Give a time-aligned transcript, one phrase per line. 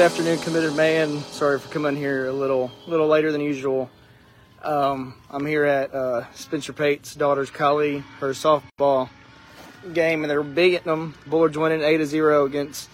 [0.00, 1.20] afternoon, committed man.
[1.20, 3.90] Sorry for coming here a little, little later than usual.
[4.62, 9.10] Um, I'm here at uh, Spencer Pate's daughter's Kali, her softball
[9.92, 11.14] game, and they're beating them.
[11.26, 12.88] Bullards winning eight to zero against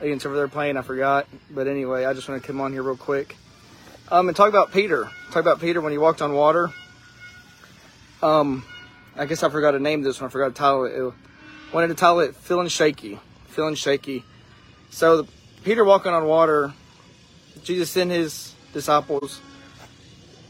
[0.00, 0.76] against over there playing.
[0.76, 3.36] I forgot, but anyway, I just want to come on here real quick
[4.10, 5.10] um, and talk about Peter.
[5.30, 6.70] Talk about Peter when he walked on water.
[8.22, 8.64] Um,
[9.16, 10.28] I guess I forgot to name this one.
[10.28, 10.92] I forgot to title it.
[10.92, 11.14] it
[11.72, 14.22] wanted to title it "Feeling Shaky." Feeling shaky.
[14.90, 15.26] So
[15.62, 16.72] Peter walking on water.
[17.62, 19.42] Jesus sent his disciples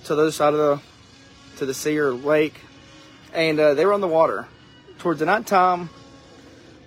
[0.04, 0.80] to the other side of the
[1.58, 2.54] to the sea or lake,
[3.34, 4.46] and uh, they were on the water.
[4.98, 5.90] Towards the night time,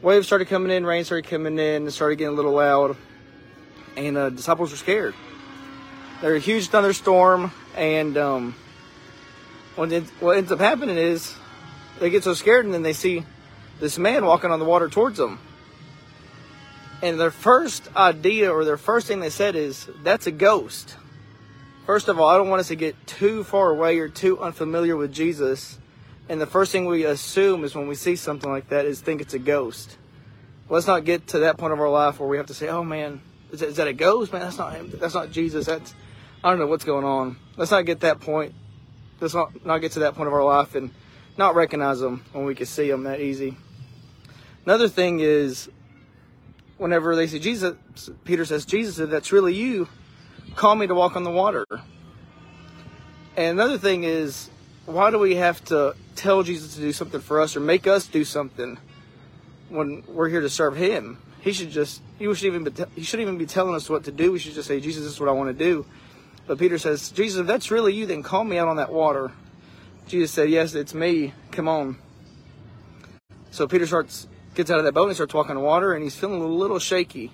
[0.01, 2.95] waves started coming in, rain started coming in, it started getting a little loud,
[3.97, 5.13] and uh, disciples were scared.
[6.21, 8.55] There a huge thunderstorm, and um,
[9.77, 11.35] it, what ends up happening is
[11.99, 13.25] they get so scared, and then they see
[13.81, 15.39] this man walking on the water towards them.
[17.03, 20.95] And their first idea or their first thing they said is, that's a ghost.
[21.85, 24.95] First of all, I don't want us to get too far away or too unfamiliar
[24.95, 25.77] with Jesus.
[26.29, 29.19] And the first thing we assume is when we see something like that is think
[29.19, 29.97] it's a ghost.
[30.69, 32.85] Let's not get to that point of our life where we have to say, "Oh
[32.85, 34.31] man, is that, is that a ghost?
[34.31, 34.89] Man, that's not him.
[34.93, 35.65] That's not Jesus.
[35.65, 35.93] That's
[36.41, 38.55] I don't know what's going on." Let's not get that point.
[39.19, 40.91] Let's not not get to that point of our life and
[41.37, 43.57] not recognize them when we can see them that easy.
[44.65, 45.69] Another thing is
[46.83, 47.77] whenever they say Jesus,
[48.25, 49.87] Peter says, Jesus, if that's really you,
[50.57, 51.65] call me to walk on the water.
[53.37, 54.49] And another thing is,
[54.85, 58.05] why do we have to tell Jesus to do something for us or make us
[58.05, 58.77] do something
[59.69, 61.19] when we're here to serve Him?
[61.39, 64.11] He should just, he should even be, he shouldn't even be telling us what to
[64.11, 64.33] do.
[64.33, 65.85] We should just say, Jesus, this is what I want to do.
[66.47, 69.31] But Peter says, Jesus, if that's really you, then call me out on that water.
[70.07, 71.33] Jesus said, Yes, it's me.
[71.51, 71.97] Come on.
[73.51, 76.41] So Peter starts gets out of that boat and starts walking water, and he's feeling
[76.41, 77.31] a little shaky.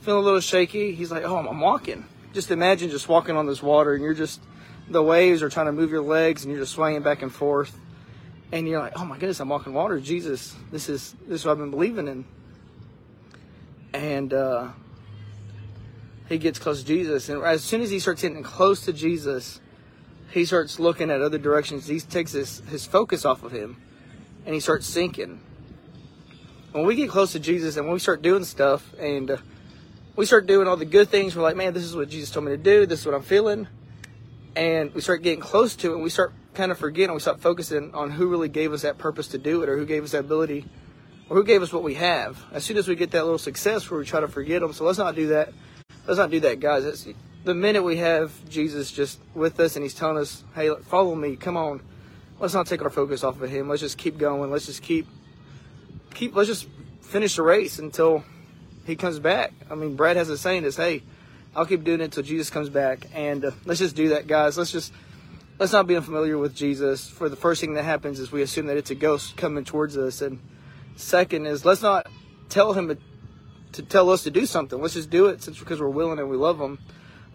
[0.00, 0.94] Feeling a little shaky.
[0.94, 4.40] He's like, "Oh, I'm walking." Just imagine just walking on this water, and you're just
[4.88, 7.76] the waves are trying to move your legs, and you're just swaying back and forth,
[8.52, 10.00] and you're like, "Oh my goodness, I'm walking water.
[10.00, 12.24] Jesus, this is this is what I've been believing in."
[13.92, 14.68] And uh,
[16.28, 19.60] he gets close to Jesus, and as soon as he starts getting close to Jesus,
[20.30, 21.86] he starts looking at other directions.
[21.86, 23.80] He takes his, his focus off of him,
[24.44, 25.40] and he starts sinking
[26.72, 29.36] when we get close to Jesus and when we start doing stuff and uh,
[30.16, 32.44] we start doing all the good things, we're like, man, this is what Jesus told
[32.44, 32.86] me to do.
[32.86, 33.66] This is what I'm feeling.
[34.54, 37.14] And we start getting close to it and we start kind of forgetting.
[37.14, 39.86] We start focusing on who really gave us that purpose to do it or who
[39.86, 40.66] gave us that ability
[41.30, 42.42] or who gave us what we have.
[42.52, 44.72] As soon as we get that little success where we try to forget them.
[44.72, 45.52] So let's not do that.
[46.06, 47.06] Let's not do that, guys.
[47.44, 51.36] The minute we have Jesus just with us and he's telling us, hey, follow me,
[51.36, 51.80] come on.
[52.40, 53.68] Let's not take our focus off of him.
[53.68, 54.50] Let's just keep going.
[54.50, 55.06] Let's just keep
[56.18, 56.66] keep let's just
[57.00, 58.24] finish the race until
[58.84, 59.52] he comes back.
[59.70, 61.02] I mean, Brad has a saying is, "Hey,
[61.54, 64.58] I'll keep doing it until Jesus comes back." And uh, let's just do that, guys.
[64.58, 64.92] Let's just
[65.58, 67.08] let's not be unfamiliar with Jesus.
[67.08, 69.96] For the first thing that happens is we assume that it's a ghost coming towards
[69.96, 70.40] us, and
[70.96, 72.08] second is let's not
[72.48, 72.98] tell him to,
[73.72, 74.80] to tell us to do something.
[74.80, 76.78] Let's just do it since because we're willing and we love him.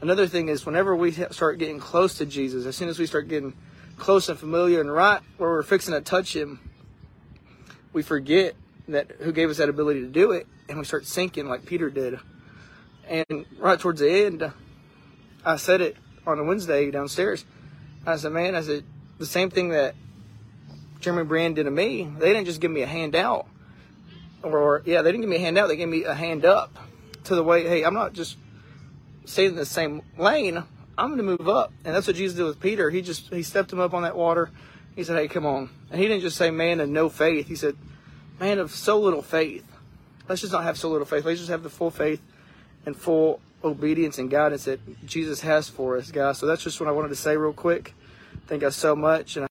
[0.02, 3.30] Another thing is whenever we start getting close to Jesus, as soon as we start
[3.30, 3.54] getting
[3.96, 6.60] close and familiar and right where we're fixing to touch him,
[7.94, 8.56] we forget
[8.88, 11.90] that who gave us that ability to do it, and we start sinking like Peter
[11.90, 12.20] did.
[13.08, 14.52] And right towards the end,
[15.46, 17.46] I said it on a Wednesday downstairs.
[18.06, 18.84] I said, "Man, I said
[19.18, 19.96] the same thing that
[21.00, 22.10] Jeremy Brand did to me.
[22.18, 23.48] They didn't just give me a handout,
[24.42, 25.68] or yeah, they didn't give me a handout.
[25.68, 26.78] They gave me a hand up
[27.26, 27.68] to the way.
[27.68, 28.38] Hey, I'm not just
[29.26, 30.64] staying in the same lane.
[30.98, 32.90] I'm going to move up, and that's what Jesus did with Peter.
[32.90, 34.50] He just he stepped him up on that water.
[34.96, 37.56] He said, "Hey, come on," and he didn't just say, "Man of no faith." He
[37.56, 37.76] said
[38.40, 39.66] man of so little faith.
[40.28, 41.26] Let's just not have so little faith.
[41.26, 42.22] Let's just have the full faith
[42.86, 46.38] and full obedience and guidance that Jesus has for us, guys.
[46.38, 47.94] So that's just what I wanted to say real quick.
[48.48, 49.36] Thank you so much.
[49.38, 49.42] And